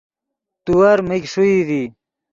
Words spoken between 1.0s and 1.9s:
میگ ݰوئی ڤی